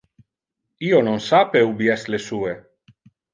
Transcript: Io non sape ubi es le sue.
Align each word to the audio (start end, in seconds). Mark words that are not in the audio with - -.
Io 0.87 1.01
non 1.07 1.21
sape 1.25 1.61
ubi 1.67 1.93
es 1.97 2.07
le 2.15 2.21
sue. 2.29 2.55